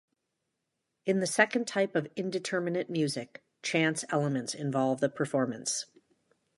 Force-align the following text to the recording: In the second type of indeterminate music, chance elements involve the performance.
In 1.05 1.19
the 1.19 1.27
second 1.27 1.67
type 1.67 1.95
of 1.95 2.07
indeterminate 2.15 2.89
music, 2.89 3.43
chance 3.61 4.03
elements 4.09 4.55
involve 4.55 4.99
the 4.99 5.09
performance. 5.09 5.85